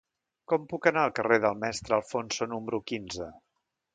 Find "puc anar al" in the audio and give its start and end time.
0.71-1.13